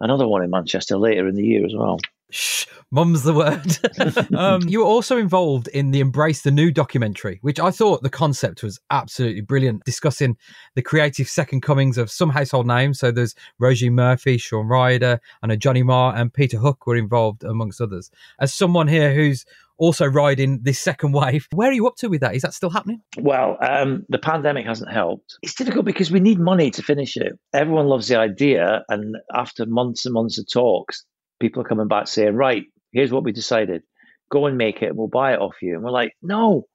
another 0.00 0.26
one 0.26 0.42
in 0.42 0.50
Manchester 0.50 0.96
later 0.96 1.28
in 1.28 1.36
the 1.36 1.44
year 1.44 1.64
as 1.64 1.74
well. 1.74 1.98
Shh, 2.32 2.66
mum's 2.90 3.24
the 3.24 3.34
word. 3.34 4.34
um, 4.36 4.62
you 4.66 4.80
were 4.80 4.86
also 4.86 5.18
involved 5.18 5.68
in 5.68 5.90
the 5.90 6.00
Embrace 6.00 6.40
the 6.40 6.50
New 6.50 6.72
documentary, 6.72 7.38
which 7.42 7.60
I 7.60 7.70
thought 7.70 8.02
the 8.02 8.08
concept 8.08 8.62
was 8.62 8.80
absolutely 8.90 9.42
brilliant, 9.42 9.84
discussing 9.84 10.38
the 10.74 10.82
creative 10.82 11.28
second 11.28 11.60
comings 11.60 11.98
of 11.98 12.10
some 12.10 12.30
household 12.30 12.66
names. 12.66 12.98
So 12.98 13.10
there's 13.10 13.34
Roisin 13.60 13.92
Murphy, 13.92 14.38
Shaun 14.38 14.66
Ryder, 14.66 15.20
I 15.42 15.46
know 15.46 15.56
Johnny 15.56 15.82
Marr 15.82 16.16
and 16.16 16.32
Peter 16.32 16.56
Hook 16.56 16.86
were 16.86 16.96
involved, 16.96 17.44
amongst 17.44 17.82
others. 17.82 18.10
As 18.40 18.54
someone 18.54 18.88
here 18.88 19.12
who's 19.12 19.44
also 19.82 20.06
riding 20.06 20.60
this 20.62 20.78
second 20.78 21.12
wave. 21.12 21.48
Where 21.52 21.68
are 21.68 21.74
you 21.74 21.86
up 21.86 21.96
to 21.96 22.08
with 22.08 22.20
that? 22.20 22.34
Is 22.34 22.42
that 22.42 22.54
still 22.54 22.70
happening? 22.70 23.02
Well, 23.18 23.58
um, 23.60 24.06
the 24.08 24.18
pandemic 24.18 24.64
hasn't 24.64 24.92
helped. 24.92 25.36
It's 25.42 25.54
difficult 25.54 25.84
because 25.84 26.10
we 26.10 26.20
need 26.20 26.38
money 26.38 26.70
to 26.70 26.82
finish 26.82 27.16
it. 27.16 27.38
Everyone 27.52 27.86
loves 27.86 28.08
the 28.08 28.16
idea, 28.16 28.84
and 28.88 29.16
after 29.34 29.66
months 29.66 30.06
and 30.06 30.14
months 30.14 30.38
of 30.38 30.46
talks, 30.50 31.04
people 31.42 31.60
are 31.60 31.68
coming 31.68 31.88
back 31.88 32.06
saying, 32.08 32.34
right, 32.36 32.64
here's 32.92 33.12
what 33.12 33.24
we 33.24 33.32
decided. 33.32 33.82
Go 34.30 34.46
and 34.46 34.56
make 34.56 34.80
it, 34.80 34.96
we'll 34.96 35.08
buy 35.08 35.34
it 35.34 35.40
off 35.40 35.56
you. 35.60 35.74
And 35.74 35.82
we're 35.82 35.90
like, 35.90 36.12
no, 36.22 36.66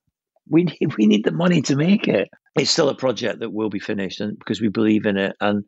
we 0.50 0.64
need, 0.64 0.96
we 0.98 1.06
need 1.06 1.26
the 1.26 1.32
money 1.32 1.62
to 1.64 1.76
make 1.76 2.08
it. 2.08 2.30
It's 2.56 2.72
still 2.72 2.90
a 2.90 2.96
project 2.96 3.40
that 3.42 3.54
will 3.54 3.70
be 3.70 3.78
finished 3.78 4.20
and 4.20 4.38
because 4.40 4.60
we 4.60 4.68
believe 4.68 5.06
in 5.06 5.16
it 5.16 5.36
and 5.40 5.64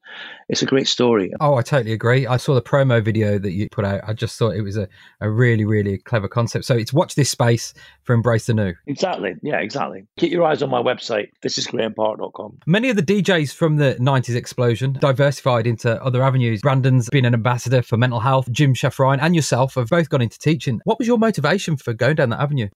it's 0.47 0.63
a 0.63 0.65
great 0.65 0.87
story. 0.87 1.31
Oh 1.39 1.53
i 1.53 1.61
totally 1.61 1.93
agree. 1.93 2.25
I 2.25 2.37
saw 2.37 2.55
the 2.55 2.63
promo 2.63 3.03
video 3.03 3.37
that 3.37 3.51
you 3.51 3.69
put 3.69 3.85
out. 3.85 4.01
I 4.07 4.13
just 4.13 4.39
thought 4.39 4.55
it 4.55 4.63
was 4.63 4.75
a, 4.75 4.87
a 5.21 5.29
really 5.29 5.65
really 5.65 5.99
clever 5.99 6.27
concept. 6.27 6.65
So 6.65 6.75
it's 6.75 6.91
watch 6.91 7.13
this 7.13 7.29
space 7.29 7.75
for 8.03 8.13
embrace 8.13 8.47
the 8.47 8.55
new. 8.55 8.73
Exactly. 8.87 9.35
Yeah 9.43 9.59
exactly. 9.59 10.07
Keep 10.17 10.31
your 10.31 10.43
eyes 10.43 10.63
on 10.63 10.71
my 10.71 10.81
website. 10.81 11.27
This 11.43 11.59
is 11.59 11.67
grahampark.com 11.67 12.57
many 12.65 12.89
of 12.89 12.95
the 12.95 13.03
djs 13.03 13.53
from 13.53 13.77
the 13.77 13.95
90s 13.99 14.35
explosion 14.35 14.93
diversified 14.93 15.67
into 15.67 16.03
other 16.03 16.23
avenues. 16.23 16.61
Brandon's 16.61 17.07
been 17.09 17.25
an 17.25 17.35
ambassador 17.35 17.83
for 17.83 17.97
mental 17.97 18.19
health. 18.19 18.51
Jim 18.51 18.73
Shafrine 18.73 19.19
and 19.21 19.35
yourself 19.35 19.75
have 19.75 19.89
both 19.89 20.09
gone 20.09 20.23
into 20.23 20.39
teaching. 20.39 20.81
What 20.85 20.97
was 20.97 21.07
your 21.07 21.19
motivation 21.19 21.77
for 21.77 21.93
going 21.93 22.15
down 22.15 22.29
that 22.29 22.41
avenue 22.41 22.69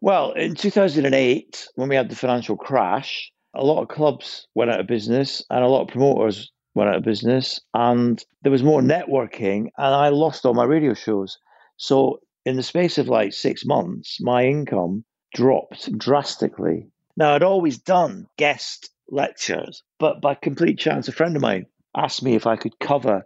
well, 0.00 0.32
in 0.32 0.54
2008, 0.54 1.68
when 1.74 1.88
we 1.88 1.96
had 1.96 2.08
the 2.08 2.16
financial 2.16 2.56
crash, 2.56 3.30
a 3.54 3.64
lot 3.64 3.82
of 3.82 3.88
clubs 3.88 4.46
went 4.54 4.70
out 4.70 4.80
of 4.80 4.86
business 4.86 5.42
and 5.50 5.64
a 5.64 5.68
lot 5.68 5.82
of 5.82 5.88
promoters 5.88 6.50
went 6.74 6.90
out 6.90 6.96
of 6.96 7.04
business 7.04 7.60
and 7.72 8.22
there 8.42 8.52
was 8.52 8.62
more 8.62 8.82
networking 8.82 9.68
and 9.78 9.94
I 9.94 10.08
lost 10.08 10.44
all 10.44 10.54
my 10.54 10.64
radio 10.64 10.94
shows. 10.94 11.38
So 11.76 12.18
in 12.44 12.56
the 12.56 12.62
space 12.62 12.98
of 12.98 13.08
like 13.08 13.32
six 13.32 13.64
months, 13.64 14.18
my 14.20 14.44
income 14.44 15.04
dropped 15.34 15.96
drastically. 15.96 16.88
Now 17.16 17.34
I'd 17.34 17.42
always 17.42 17.78
done 17.78 18.26
guest 18.36 18.90
lectures, 19.08 19.82
but 19.98 20.20
by 20.20 20.34
complete 20.34 20.78
chance, 20.78 21.06
a 21.06 21.12
friend 21.12 21.36
of 21.36 21.42
mine 21.42 21.66
asked 21.96 22.22
me 22.22 22.34
if 22.34 22.46
I 22.46 22.56
could 22.56 22.78
cover 22.80 23.24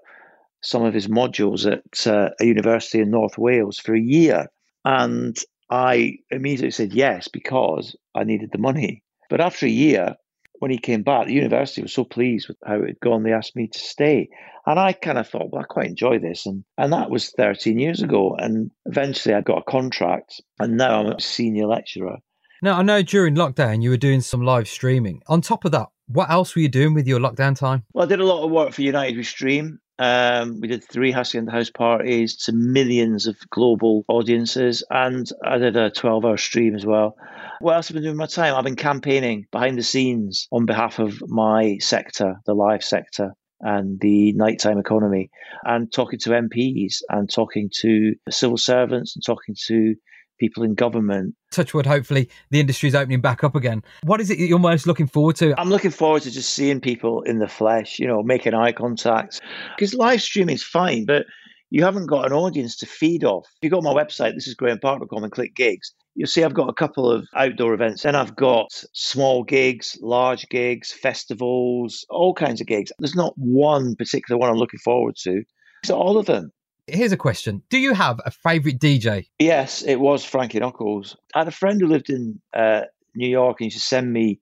some 0.63 0.85
of 0.85 0.93
his 0.93 1.09
modules 1.09 1.71
at 1.71 2.07
uh, 2.07 2.31
a 2.41 2.45
university 2.45 3.01
in 3.01 3.11
North 3.11 3.39
Wales 3.39 3.79
for 3.79 3.95
a 3.95 4.01
year. 4.01 4.47
And 4.85 5.37
I 5.71 6.19
immediately 6.31 6.71
said 6.71 6.93
yes 6.93 7.29
because 7.29 7.97
I 8.15 8.25
needed 8.25 8.51
the 8.53 8.59
money. 8.59 9.03
But 9.29 9.41
after 9.41 9.67
a 9.67 9.71
year, 9.71 10.17
when 10.59 10.71
he 10.71 10.79
came 10.79 11.03
back, 11.03 11.27
the 11.27 11.35
university 11.35 11.83
was 11.83 11.93
so 11.93 12.05
pleased 12.05 12.49
with 12.49 12.57
how 12.65 12.83
it 12.83 12.87
had 12.87 13.01
gone, 13.01 13.23
they 13.23 13.33
asked 13.33 13.57
me 13.57 13.69
to 13.69 13.79
stay. 13.79 14.29
And 14.67 14.79
I 14.79 14.93
kind 14.93 15.19
of 15.19 15.29
thought, 15.29 15.51
well, 15.51 15.63
I 15.63 15.65
quite 15.65 15.87
enjoy 15.87 16.19
this. 16.19 16.47
And, 16.47 16.65
and 16.77 16.93
that 16.93 17.11
was 17.11 17.31
13 17.31 17.79
years 17.79 18.03
ago. 18.03 18.35
And 18.39 18.71
eventually 18.87 19.35
I 19.35 19.41
got 19.41 19.59
a 19.59 19.71
contract, 19.71 20.41
and 20.59 20.77
now 20.77 21.01
I'm 21.01 21.13
a 21.13 21.21
senior 21.21 21.67
lecturer. 21.67 22.19
Now, 22.61 22.79
I 22.79 22.83
know 22.83 23.03
during 23.03 23.37
lockdown 23.37 23.83
you 23.83 23.91
were 23.91 23.97
doing 23.97 24.21
some 24.21 24.43
live 24.43 24.69
streaming. 24.69 25.23
On 25.29 25.41
top 25.41 25.65
of 25.65 25.73
that, 25.73 25.87
what 26.09 26.29
else 26.29 26.55
were 26.57 26.63
you 26.63 26.69
doing 26.69 26.93
with 26.93 27.07
your 27.07 27.21
lockdown 27.21 27.57
time? 27.57 27.85
Well, 27.93 28.05
I 28.05 28.09
did 28.09 28.21
a 28.21 28.27
lot 28.27 28.45
of 28.45 28.51
work 28.51 28.73
for 28.73 28.83
United 28.83 29.17
We 29.17 29.23
Stream. 29.23 29.79
Um, 29.99 30.61
we 30.61 30.69
did 30.69 30.85
three 30.85 31.11
Hacienda 31.11 31.51
House 31.51 31.71
parties 31.71 32.37
to 32.45 32.53
millions 32.53 33.27
of 33.27 33.37
global 33.51 34.05
audiences, 34.09 34.85
and 34.91 35.29
I 35.45 35.59
did 35.59 35.77
a 35.77 35.91
12 35.91 36.25
hour 36.25 36.37
stream 36.37 36.77
as 36.77 36.87
well. 36.87 37.17
What 37.61 37.75
else 37.75 37.89
have 37.89 37.97
I 37.97 37.99
been 37.99 38.05
doing 38.05 38.17
my 38.17 38.27
time? 38.27 38.55
I've 38.55 38.65
been 38.65 38.77
campaigning 38.77 39.47
behind 39.51 39.77
the 39.77 39.83
scenes 39.83 40.47
on 40.53 40.67
behalf 40.67 41.01
of 41.01 41.21
my 41.29 41.79
sector, 41.79 42.37
the 42.47 42.55
live 42.55 42.85
sector, 42.85 43.35
and 43.61 43.99
the 44.01 44.33
nighttime 44.35 44.79
economy, 44.79 45.31
and 45.65 45.93
talking 45.93 46.21
to 46.21 46.31
MPs 46.31 46.99
and 47.09 47.29
talking 47.29 47.69
to 47.81 48.15
civil 48.31 48.57
servants 48.57 49.17
and 49.17 49.25
talking 49.25 49.57
to 49.67 49.97
people 50.39 50.63
in 50.63 50.75
government. 50.75 51.35
Touchwood, 51.51 51.87
hopefully 51.87 52.29
the 52.51 52.61
industry 52.61 52.89
is 52.89 52.95
opening 52.95 53.21
back 53.21 53.45
up 53.45 53.55
again. 53.55 53.83
What 54.03 54.21
is 54.21 54.31
it 54.31 54.39
you're 54.39 54.59
most 54.59 54.87
looking 54.87 55.07
forward 55.07 55.37
to? 55.37 55.59
I'm 55.61 55.71
looking 55.71 55.91
forward 55.91 56.23
to 56.23 56.31
just 56.31 56.55
seeing 56.55 56.81
people 56.81 57.23
in 57.23 57.39
the 57.39 57.49
flesh, 57.49 57.99
you 57.99 58.07
know, 58.07 58.23
making 58.23 58.55
eye 58.55 58.73
contact. 58.73 59.41
Because 59.77 59.95
live 59.95 60.23
streaming 60.23 60.55
is 60.55 60.63
fine, 60.63 61.05
but 61.05 61.27
you 61.71 61.85
haven't 61.85 62.07
got 62.07 62.27
an 62.27 62.33
audience 62.33 62.77
to 62.77 62.87
feed 62.87 63.25
off. 63.25 63.47
If 63.57 63.65
you 63.65 63.71
go 63.71 63.79
on 63.79 63.85
my 63.85 63.93
website, 63.93 64.35
this 64.35 64.49
is 64.49 64.55
grahampark.com 64.55 65.23
and 65.23 65.33
click 65.33 65.55
gigs, 65.55 65.93
you'll 66.15 66.27
see 66.27 66.43
I've 66.43 66.55
got 66.55 66.69
a 66.69 66.75
couple 66.75 67.11
of 67.11 67.27
outdoor 67.37 67.75
events. 67.75 68.03
Then 68.03 68.15
I've 68.15 68.37
got 68.37 68.69
small 68.93 69.45
gigs, 69.45 69.99
large 70.01 70.49
gigs, 70.49 70.93
festivals, 70.93 72.07
all 72.09 72.35
kinds 72.35 72.61
of 72.61 72.67
gigs. 72.67 72.91
There's 72.99 73.15
not 73.15 73.35
one 73.37 73.95
particular 73.97 74.39
one 74.39 74.51
I'm 74.51 74.57
looking 74.57 74.81
forward 74.81 75.17
to. 75.25 75.43
So 75.85 75.97
all 75.97 76.19
of 76.19 76.27
them. 76.27 76.51
Here's 76.89 77.13
a 77.13 77.17
question 77.17 77.63
Do 77.69 77.79
you 77.79 77.95
have 77.95 78.21
a 78.25 78.31
favourite 78.31 78.79
DJ? 78.79 79.29
Yes, 79.39 79.83
it 79.83 79.97
was 79.97 80.25
Frankie 80.25 80.59
Knuckles. 80.59 81.17
I 81.35 81.41
had 81.41 81.49
a 81.49 81.53
friend 81.53 81.81
who 81.81 81.87
lived 81.87 82.09
in 82.09 82.41
uh, 82.55 82.83
New 83.15 83.29
York 83.29 83.61
and 83.61 83.67
used 83.67 83.77
to 83.77 83.83
send 83.83 84.13
me 84.13 84.41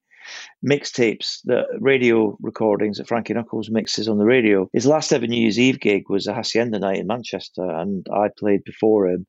mixtapes, 0.64 1.40
the 1.44 1.64
radio 1.80 2.36
recordings 2.40 2.98
that 2.98 3.08
Frankie 3.08 3.34
Knuckles 3.34 3.70
mixes 3.70 4.08
on 4.08 4.18
the 4.18 4.24
radio. 4.24 4.68
His 4.72 4.86
last 4.86 5.12
ever 5.12 5.26
New 5.26 5.40
Year's 5.40 5.58
Eve 5.58 5.80
gig 5.80 6.08
was 6.08 6.26
a 6.26 6.34
Hacienda 6.34 6.78
night 6.78 6.98
in 6.98 7.06
Manchester, 7.06 7.68
and 7.68 8.06
I 8.12 8.28
played 8.38 8.62
before 8.64 9.08
him. 9.08 9.26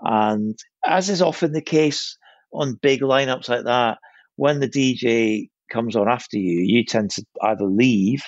And 0.00 0.58
as 0.86 1.08
is 1.10 1.22
often 1.22 1.52
the 1.52 1.62
case 1.62 2.16
on 2.52 2.78
big 2.80 3.00
lineups 3.00 3.48
like 3.48 3.64
that, 3.64 3.98
when 4.36 4.60
the 4.60 4.68
DJ 4.68 5.48
comes 5.70 5.96
on 5.96 6.08
after 6.08 6.38
you, 6.38 6.60
you 6.60 6.84
tend 6.84 7.10
to 7.10 7.24
either 7.42 7.64
leave 7.64 8.22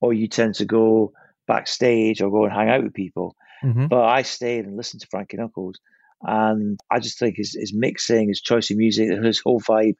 or 0.00 0.12
you 0.12 0.28
tend 0.28 0.54
to 0.56 0.64
go 0.64 1.12
backstage 1.46 2.20
or 2.20 2.30
go 2.30 2.44
and 2.44 2.52
hang 2.52 2.68
out 2.68 2.82
with 2.82 2.94
people. 2.94 3.34
Mm-hmm. 3.66 3.86
But 3.86 4.04
I 4.04 4.22
stayed 4.22 4.64
and 4.64 4.76
listened 4.76 5.00
to 5.00 5.08
Frankie 5.10 5.36
Knuckles. 5.36 5.80
And 6.22 6.78
I 6.90 7.00
just 7.00 7.18
think 7.18 7.36
his, 7.36 7.56
his 7.58 7.74
mixing, 7.74 8.28
his 8.28 8.40
choice 8.40 8.70
of 8.70 8.76
music, 8.76 9.10
his 9.22 9.40
whole 9.40 9.60
vibe 9.60 9.96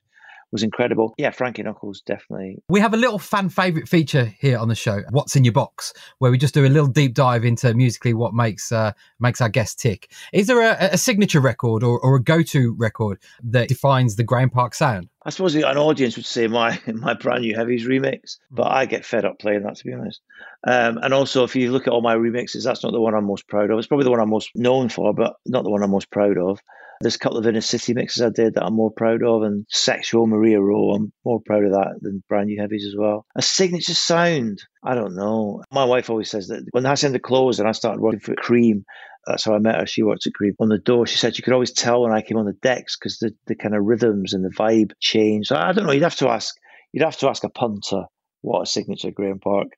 was 0.52 0.62
incredible. 0.62 1.14
Yeah, 1.18 1.30
Frankie 1.30 1.62
Knuckles 1.62 2.02
definitely. 2.02 2.62
We 2.68 2.80
have 2.80 2.94
a 2.94 2.96
little 2.96 3.18
fan 3.18 3.48
favorite 3.48 3.88
feature 3.88 4.32
here 4.38 4.58
on 4.58 4.68
the 4.68 4.74
show, 4.74 5.02
"What's 5.10 5.36
in 5.36 5.44
Your 5.44 5.52
Box," 5.52 5.92
where 6.18 6.30
we 6.30 6.38
just 6.38 6.54
do 6.54 6.64
a 6.64 6.68
little 6.68 6.88
deep 6.88 7.14
dive 7.14 7.44
into 7.44 7.72
musically 7.74 8.14
what 8.14 8.34
makes 8.34 8.72
uh, 8.72 8.92
makes 9.20 9.40
our 9.40 9.48
guests 9.48 9.74
tick. 9.74 10.12
Is 10.32 10.46
there 10.46 10.60
a, 10.60 10.76
a 10.92 10.98
signature 10.98 11.40
record 11.40 11.82
or, 11.82 11.98
or 12.00 12.16
a 12.16 12.22
go 12.22 12.42
to 12.42 12.74
record 12.74 13.18
that 13.42 13.68
defines 13.68 14.16
the 14.16 14.24
Graeme 14.24 14.50
Park 14.50 14.74
sound? 14.74 15.08
I 15.24 15.30
suppose 15.30 15.56
an 15.56 15.64
audience 15.64 16.16
would 16.16 16.26
say 16.26 16.46
my 16.46 16.80
my 16.86 17.14
brand 17.14 17.42
new 17.42 17.56
heavies 17.56 17.86
remix, 17.86 18.38
but 18.50 18.70
I 18.70 18.86
get 18.86 19.04
fed 19.04 19.24
up 19.24 19.38
playing 19.38 19.64
that 19.64 19.76
to 19.76 19.84
be 19.84 19.92
honest. 19.92 20.20
Um, 20.66 20.98
and 20.98 21.12
also, 21.12 21.44
if 21.44 21.56
you 21.56 21.72
look 21.72 21.86
at 21.86 21.92
all 21.92 22.02
my 22.02 22.14
remixes, 22.14 22.64
that's 22.64 22.82
not 22.82 22.92
the 22.92 23.00
one 23.00 23.14
I'm 23.14 23.26
most 23.26 23.48
proud 23.48 23.70
of. 23.70 23.78
It's 23.78 23.88
probably 23.88 24.04
the 24.04 24.10
one 24.10 24.20
I'm 24.20 24.30
most 24.30 24.50
known 24.54 24.88
for, 24.88 25.12
but 25.12 25.34
not 25.44 25.64
the 25.64 25.70
one 25.70 25.82
I'm 25.82 25.90
most 25.90 26.10
proud 26.10 26.38
of. 26.38 26.60
There's 27.00 27.16
a 27.16 27.18
couple 27.18 27.38
of 27.38 27.46
inner 27.46 27.60
city 27.60 27.94
mixes 27.94 28.22
I 28.22 28.30
did 28.30 28.54
that 28.54 28.64
I'm 28.64 28.74
more 28.74 28.90
proud 28.90 29.22
of, 29.22 29.42
and 29.42 29.66
Sexual 29.68 30.26
Maria 30.26 30.60
Rowe, 30.60 30.92
I'm 30.92 31.12
more 31.24 31.40
proud 31.44 31.64
of 31.64 31.72
that 31.72 31.98
than 32.00 32.22
Brand 32.28 32.46
New 32.46 32.60
Heavies 32.60 32.86
as 32.86 32.96
well. 32.96 33.26
A 33.36 33.42
signature 33.42 33.94
sound, 33.94 34.62
I 34.82 34.94
don't 34.94 35.16
know. 35.16 35.62
My 35.72 35.84
wife 35.84 36.10
always 36.10 36.30
says 36.30 36.48
that 36.48 36.64
when 36.70 36.86
I 36.86 36.94
sent 36.94 37.12
the 37.12 37.18
Hacienda 37.18 37.20
closed 37.20 37.60
and 37.60 37.68
I 37.68 37.72
started 37.72 38.00
working 38.00 38.20
for 38.20 38.34
Cream, 38.34 38.84
that's 39.26 39.44
how 39.44 39.54
I 39.54 39.58
met 39.58 39.80
her. 39.80 39.86
She 39.86 40.02
worked 40.02 40.26
at 40.26 40.34
Cream. 40.34 40.54
On 40.60 40.68
the 40.68 40.78
door, 40.78 41.06
she 41.06 41.18
said 41.18 41.36
you 41.36 41.42
could 41.42 41.52
always 41.52 41.72
tell 41.72 42.02
when 42.02 42.12
I 42.12 42.22
came 42.22 42.38
on 42.38 42.46
the 42.46 42.52
decks 42.62 42.96
because 42.96 43.18
the, 43.18 43.32
the 43.46 43.56
kind 43.56 43.74
of 43.74 43.84
rhythms 43.84 44.32
and 44.32 44.44
the 44.44 44.54
vibe 44.56 44.92
changed. 45.00 45.52
I 45.52 45.72
don't 45.72 45.86
know. 45.86 45.92
You'd 45.92 46.02
have 46.04 46.16
to 46.16 46.28
ask. 46.28 46.54
You'd 46.92 47.04
have 47.04 47.18
to 47.18 47.28
ask 47.28 47.42
a 47.44 47.50
punter 47.50 48.04
what 48.42 48.62
a 48.62 48.66
signature 48.66 49.10
Graeme 49.10 49.40
Park 49.40 49.68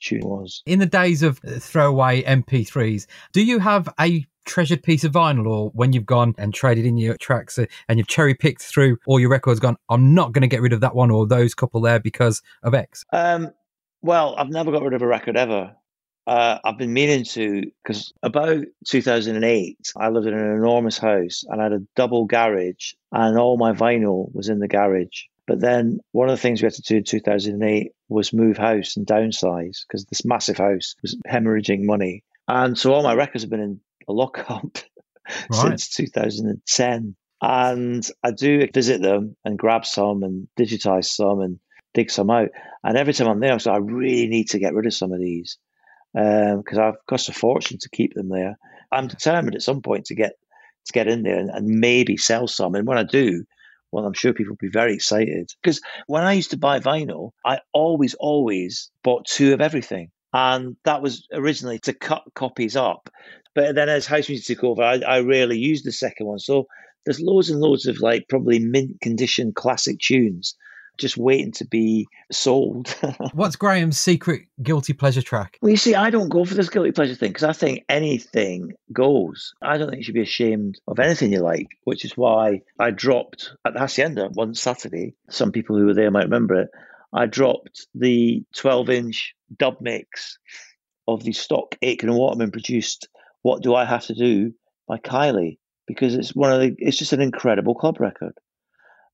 tune 0.00 0.22
was. 0.24 0.62
In 0.66 0.78
the 0.78 0.86
days 0.86 1.22
of 1.22 1.38
throwaway 1.38 2.22
MP3s, 2.22 3.06
do 3.32 3.42
you 3.42 3.58
have 3.58 3.88
a 4.00 4.24
treasured 4.44 4.82
piece 4.82 5.04
of 5.04 5.12
vinyl 5.12 5.46
or 5.46 5.70
when 5.70 5.92
you've 5.92 6.06
gone 6.06 6.34
and 6.38 6.54
traded 6.54 6.86
in 6.86 6.96
your 6.96 7.16
tracks 7.16 7.58
uh, 7.58 7.66
and 7.88 7.98
you've 7.98 8.06
cherry 8.06 8.32
picked 8.32 8.62
through 8.62 8.96
all 9.08 9.18
your 9.18 9.28
records 9.28 9.58
gone 9.58 9.76
i'm 9.90 10.14
not 10.14 10.30
going 10.30 10.42
to 10.42 10.46
get 10.46 10.62
rid 10.62 10.72
of 10.72 10.80
that 10.80 10.94
one 10.94 11.10
or 11.10 11.26
those 11.26 11.52
couple 11.52 11.80
there 11.80 11.98
because 11.98 12.42
of 12.62 12.72
x 12.72 13.04
um, 13.12 13.50
well 14.02 14.36
i've 14.38 14.48
never 14.48 14.70
got 14.70 14.82
rid 14.82 14.94
of 14.94 15.02
a 15.02 15.06
record 15.06 15.36
ever 15.36 15.74
uh, 16.26 16.58
I've 16.64 16.76
been 16.76 16.92
meaning 16.92 17.24
to 17.24 17.70
because 17.82 18.12
about 18.22 18.64
2008, 18.86 19.92
I 19.96 20.08
lived 20.08 20.26
in 20.26 20.34
an 20.34 20.56
enormous 20.56 20.98
house 20.98 21.44
and 21.46 21.60
I 21.60 21.64
had 21.64 21.72
a 21.72 21.86
double 21.94 22.24
garage, 22.24 22.94
and 23.12 23.38
all 23.38 23.56
my 23.56 23.72
vinyl 23.72 24.34
was 24.34 24.48
in 24.48 24.58
the 24.58 24.66
garage. 24.66 25.22
But 25.46 25.60
then 25.60 26.00
one 26.12 26.28
of 26.28 26.36
the 26.36 26.40
things 26.40 26.60
we 26.60 26.66
had 26.66 26.74
to 26.74 26.82
do 26.82 26.96
in 26.96 27.04
2008 27.04 27.92
was 28.08 28.32
move 28.32 28.56
house 28.56 28.96
and 28.96 29.06
downsize 29.06 29.78
because 29.86 30.04
this 30.06 30.24
massive 30.24 30.56
house 30.56 30.96
was 31.02 31.16
hemorrhaging 31.28 31.84
money. 31.84 32.24
And 32.48 32.76
so 32.76 32.92
all 32.92 33.02
my 33.02 33.14
records 33.14 33.44
have 33.44 33.50
been 33.50 33.60
in 33.60 33.80
a 34.08 34.12
lockup 34.12 34.78
right. 35.50 35.78
since 35.78 35.88
2010. 35.90 37.16
And 37.42 38.08
I 38.24 38.30
do 38.32 38.66
visit 38.72 39.02
them 39.02 39.36
and 39.44 39.58
grab 39.58 39.84
some 39.86 40.22
and 40.22 40.48
digitize 40.58 41.06
some 41.06 41.40
and 41.40 41.60
dig 41.94 42.10
some 42.10 42.30
out. 42.30 42.48
And 42.82 42.96
every 42.96 43.12
time 43.12 43.28
I'm 43.28 43.40
there, 43.40 43.52
I'm 43.52 43.58
like, 43.58 43.66
I 43.66 43.76
really 43.78 44.26
need 44.26 44.48
to 44.50 44.58
get 44.58 44.74
rid 44.74 44.86
of 44.86 44.94
some 44.94 45.12
of 45.12 45.20
these 45.20 45.58
because 46.12 46.78
um, 46.78 46.80
I've 46.80 47.06
cost 47.06 47.28
a 47.28 47.32
fortune 47.32 47.78
to 47.78 47.90
keep 47.90 48.14
them 48.14 48.30
there. 48.30 48.58
I'm 48.90 49.06
determined 49.06 49.54
at 49.54 49.62
some 49.62 49.82
point 49.82 50.06
to 50.06 50.14
get 50.14 50.32
to 50.86 50.92
get 50.92 51.08
in 51.08 51.24
there 51.24 51.38
and, 51.38 51.50
and 51.50 51.66
maybe 51.66 52.16
sell 52.16 52.46
some. 52.46 52.74
And 52.74 52.86
when 52.86 52.98
I 52.98 53.02
do, 53.02 53.44
well, 53.92 54.04
I'm 54.04 54.12
sure 54.12 54.32
people 54.32 54.52
will 54.52 54.68
be 54.68 54.72
very 54.72 54.94
excited. 54.94 55.50
Because 55.62 55.80
when 56.06 56.22
I 56.22 56.32
used 56.32 56.50
to 56.50 56.58
buy 56.58 56.80
vinyl, 56.80 57.30
I 57.44 57.60
always, 57.72 58.14
always 58.14 58.90
bought 59.02 59.26
two 59.26 59.54
of 59.54 59.60
everything. 59.60 60.10
And 60.32 60.76
that 60.84 61.02
was 61.02 61.26
originally 61.32 61.78
to 61.80 61.94
cut 61.94 62.22
copies 62.34 62.76
up. 62.76 63.08
But 63.54 63.74
then 63.74 63.88
as 63.88 64.06
house 64.06 64.28
music 64.28 64.56
took 64.56 64.64
over, 64.64 64.82
I, 64.82 65.00
I 65.06 65.20
rarely 65.20 65.58
used 65.58 65.86
the 65.86 65.92
second 65.92 66.26
one. 66.26 66.38
So 66.38 66.66
there's 67.04 67.20
loads 67.20 67.48
and 67.48 67.60
loads 67.60 67.86
of 67.86 68.00
like 68.00 68.28
probably 68.28 68.58
mint 68.58 69.00
condition 69.00 69.52
classic 69.54 69.98
tunes 69.98 70.56
just 70.98 71.16
waiting 71.16 71.52
to 71.52 71.64
be 71.64 72.06
sold. 72.30 72.88
What's 73.32 73.56
Graeme's 73.56 73.98
secret 73.98 74.42
guilty 74.62 74.92
pleasure 74.92 75.22
track? 75.22 75.58
Well, 75.60 75.70
you 75.70 75.76
see, 75.76 75.94
I 75.94 76.10
don't 76.10 76.28
go 76.28 76.44
for 76.44 76.54
this 76.54 76.68
guilty 76.68 76.92
pleasure 76.92 77.14
thing 77.14 77.30
because 77.30 77.44
I 77.44 77.52
think 77.52 77.84
anything 77.88 78.72
goes. 78.92 79.54
I 79.62 79.78
don't 79.78 79.88
think 79.88 79.98
you 79.98 80.04
should 80.04 80.14
be 80.14 80.22
ashamed 80.22 80.80
of 80.88 80.98
anything 80.98 81.32
you 81.32 81.40
like, 81.40 81.68
which 81.84 82.04
is 82.04 82.16
why 82.16 82.62
I 82.78 82.90
dropped 82.90 83.52
at 83.64 83.74
the 83.74 83.80
Hacienda 83.80 84.28
one 84.34 84.54
Saturday. 84.54 85.14
Some 85.30 85.52
people 85.52 85.76
who 85.76 85.86
were 85.86 85.94
there 85.94 86.10
might 86.10 86.24
remember 86.24 86.62
it. 86.62 86.68
I 87.12 87.26
dropped 87.26 87.86
the 87.94 88.44
12 88.56 88.90
inch 88.90 89.34
dub 89.56 89.76
mix 89.80 90.38
of 91.08 91.22
the 91.22 91.32
stock 91.32 91.76
Aitken 91.82 92.08
and 92.08 92.18
Waterman 92.18 92.50
produced 92.50 93.08
What 93.42 93.62
Do 93.62 93.74
I 93.74 93.84
Have 93.84 94.06
to 94.06 94.14
Do 94.14 94.52
by 94.88 94.98
Kylie 94.98 95.58
because 95.86 96.14
it's 96.14 96.34
one 96.34 96.52
of 96.52 96.60
the, 96.60 96.74
it's 96.78 96.98
just 96.98 97.12
an 97.12 97.20
incredible 97.20 97.74
club 97.74 98.00
record. 98.00 98.34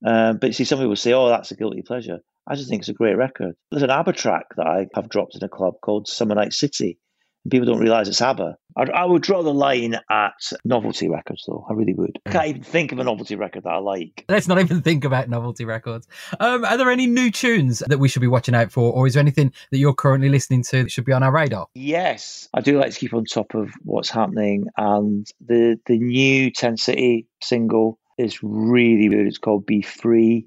Um, 0.05 0.39
but 0.39 0.49
you 0.49 0.53
see, 0.53 0.65
some 0.65 0.79
people 0.79 0.97
say, 0.97 1.13
"Oh, 1.13 1.29
that's 1.29 1.51
a 1.51 1.57
guilty 1.57 1.83
pleasure." 1.83 2.21
I 2.47 2.57
just 2.57 2.69
think 2.69 2.81
it's 2.81 2.89
a 2.89 2.95
great 2.95 3.17
record. 3.17 3.55
There's 3.71 3.83
an 3.83 3.91
ABBA 3.91 4.15
track 4.15 4.47
that 4.57 4.67
I 4.67 4.89
have 4.95 5.09
dropped 5.09 5.37
in 5.37 5.45
a 5.45 5.49
club 5.49 5.75
called 5.83 6.09
Summer 6.09 6.35
Night 6.35 6.53
City. 6.53 6.99
And 7.45 7.51
people 7.51 7.67
don't 7.67 7.81
realise 7.81 8.09
it's 8.09 8.23
ABBA. 8.23 8.57
I'd, 8.77 8.91
I 8.91 9.05
would 9.05 9.23
draw 9.23 9.43
the 9.43 9.53
line 9.53 9.99
at 10.11 10.53
novelty 10.65 11.09
records, 11.09 11.45
though. 11.47 11.67
I 11.69 11.73
really 11.75 11.95
would. 11.95 12.19
I 12.27 12.31
can't 12.31 12.47
even 12.47 12.63
think 12.63 12.93
of 12.93 12.99
a 12.99 13.05
novelty 13.05 13.37
record 13.37 13.65
that 13.65 13.71
I 13.71 13.79
like. 13.79 14.25
Let's 14.29 14.49
not 14.49 14.59
even 14.61 14.81
think 14.81 15.05
about 15.05 15.29
novelty 15.29 15.65
records. 15.65 16.07
Um, 16.41 16.65
are 16.65 16.77
there 16.77 16.91
any 16.91 17.07
new 17.07 17.31
tunes 17.31 17.81
that 17.81 17.99
we 17.99 18.09
should 18.09 18.23
be 18.23 18.29
watching 18.29 18.55
out 18.55 18.71
for, 18.73 18.93
or 18.93 19.07
is 19.07 19.15
there 19.15 19.21
anything 19.21 19.53
that 19.71 19.79
you're 19.79 19.95
currently 19.95 20.29
listening 20.29 20.63
to 20.65 20.85
that 20.85 20.91
should 20.91 21.05
be 21.05 21.13
on 21.13 21.23
our 21.23 21.33
radar? 21.33 21.67
Yes, 21.75 22.49
I 22.55 22.61
do 22.61 22.79
like 22.79 22.93
to 22.93 22.99
keep 22.99 23.15
on 23.15 23.25
top 23.25 23.55
of 23.55 23.71
what's 23.83 24.11
happening, 24.11 24.67
and 24.77 25.27
the 25.45 25.79
the 25.87 25.99
new 25.99 26.51
Ten 26.51 26.77
City 26.77 27.27
single 27.43 27.99
is 28.23 28.43
really 28.43 29.09
good. 29.09 29.27
It's 29.27 29.39
called 29.39 29.67
Be 29.67 29.83
Free. 29.83 30.47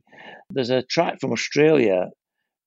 There's 0.49 0.69
a 0.69 0.83
track 0.83 1.19
from 1.19 1.31
Australia 1.31 2.09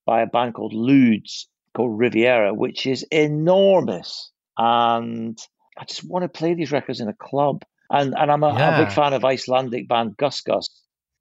by 0.05 0.21
a 0.21 0.27
band 0.27 0.53
called 0.53 0.73
Ludes 0.73 1.47
called 1.75 1.99
Riviera, 1.99 2.53
which 2.53 2.85
is 2.85 3.03
enormous. 3.11 4.31
And 4.57 5.37
I 5.77 5.85
just 5.85 6.03
want 6.03 6.23
to 6.23 6.29
play 6.29 6.53
these 6.53 6.71
records 6.71 6.99
in 6.99 7.07
a 7.07 7.13
club. 7.13 7.63
And 7.89 8.13
and 8.17 8.31
I'm 8.31 8.43
a, 8.43 8.53
yeah. 8.53 8.79
a 8.79 8.85
big 8.85 8.93
fan 8.93 9.13
of 9.13 9.25
Icelandic 9.25 9.87
band 9.87 10.17
Gus 10.17 10.41
Gus. 10.41 10.69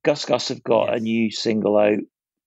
Gus 0.04 0.24
Gus 0.24 0.48
have 0.48 0.62
got 0.62 0.88
yes. 0.88 1.00
a 1.00 1.02
new 1.02 1.30
single 1.30 1.78
out 1.78 1.98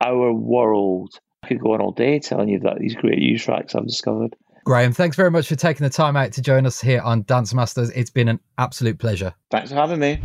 our 0.03 0.33
world. 0.33 1.13
I 1.43 1.47
could 1.47 1.59
go 1.59 1.73
on 1.73 1.81
all 1.81 1.91
day 1.91 2.19
telling 2.19 2.49
you 2.49 2.59
that 2.59 2.79
these 2.79 2.95
great 2.95 3.17
new 3.17 3.37
tracks 3.37 3.73
I've 3.75 3.87
discovered. 3.87 4.35
Graeme, 4.63 4.93
thanks 4.93 5.15
very 5.15 5.31
much 5.31 5.47
for 5.47 5.55
taking 5.55 5.83
the 5.83 5.89
time 5.89 6.15
out 6.15 6.31
to 6.33 6.41
join 6.41 6.67
us 6.67 6.79
here 6.79 7.01
on 7.01 7.23
Dance 7.23 7.53
Masters. 7.53 7.89
It's 7.91 8.11
been 8.11 8.27
an 8.27 8.39
absolute 8.59 8.99
pleasure. 8.99 9.33
Thanks 9.49 9.71
for 9.71 9.75
having 9.75 9.99
me. 9.99 10.21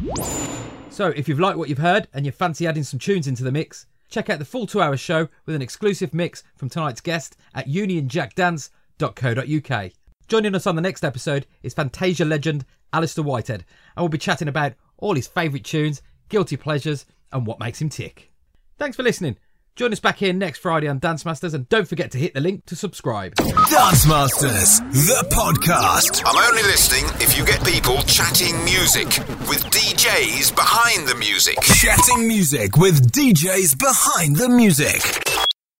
So, 0.96 1.08
if 1.08 1.28
you've 1.28 1.38
liked 1.38 1.58
what 1.58 1.68
you've 1.68 1.76
heard 1.76 2.08
and 2.14 2.24
you 2.24 2.32
fancy 2.32 2.66
adding 2.66 2.82
some 2.82 2.98
tunes 2.98 3.26
into 3.26 3.44
the 3.44 3.52
mix, 3.52 3.84
check 4.08 4.30
out 4.30 4.38
the 4.38 4.46
full 4.46 4.66
two 4.66 4.80
hour 4.80 4.96
show 4.96 5.28
with 5.44 5.54
an 5.54 5.60
exclusive 5.60 6.14
mix 6.14 6.42
from 6.56 6.70
tonight's 6.70 7.02
guest 7.02 7.36
at 7.54 7.68
unionjackdance.co.uk. 7.68 9.92
Joining 10.26 10.54
us 10.54 10.66
on 10.66 10.74
the 10.74 10.80
next 10.80 11.04
episode 11.04 11.44
is 11.62 11.74
Fantazia 11.74 12.26
legend 12.26 12.64
Alistair 12.94 13.24
Whitehead, 13.24 13.66
and 13.94 14.04
we'll 14.04 14.08
be 14.08 14.16
chatting 14.16 14.48
about 14.48 14.72
all 14.96 15.14
his 15.14 15.26
favourite 15.26 15.66
tunes, 15.66 16.00
guilty 16.30 16.56
pleasures, 16.56 17.04
and 17.30 17.46
what 17.46 17.60
makes 17.60 17.82
him 17.82 17.90
tick. 17.90 18.32
Thanks 18.78 18.96
for 18.96 19.02
listening. 19.02 19.36
Join 19.76 19.92
us 19.92 20.00
back 20.00 20.16
here 20.16 20.32
next 20.32 20.60
Friday 20.60 20.88
on 20.88 20.98
Dance 21.00 21.26
Masters, 21.26 21.52
and 21.52 21.68
don't 21.68 21.86
forget 21.86 22.10
to 22.12 22.18
hit 22.18 22.32
the 22.32 22.40
link 22.40 22.64
to 22.64 22.74
subscribe. 22.74 23.34
Dance 23.34 24.06
Masters, 24.06 24.80
the 24.80 25.26
podcast. 25.30 26.22
I'm 26.24 26.48
only 26.48 26.62
listening 26.62 27.04
if 27.20 27.36
you 27.36 27.44
get 27.44 27.62
people 27.62 27.98
chatting 28.04 28.56
music 28.64 29.06
with 29.50 29.62
DJs 29.66 30.56
behind 30.56 31.06
the 31.06 31.14
music. 31.16 31.60
Chatting 31.60 32.26
music 32.26 32.78
with 32.78 33.12
DJs 33.12 33.78
behind 33.78 34.36
the 34.36 34.48
music. 34.48 35.25